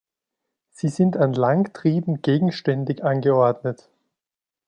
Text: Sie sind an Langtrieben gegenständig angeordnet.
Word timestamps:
Sie 0.71 0.87
sind 0.87 1.15
an 1.15 1.33
Langtrieben 1.33 2.23
gegenständig 2.23 3.03
angeordnet. 3.03 3.87